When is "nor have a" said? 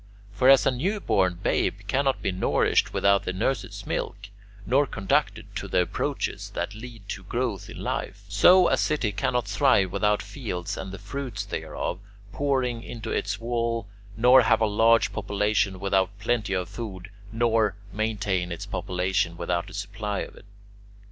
14.17-14.65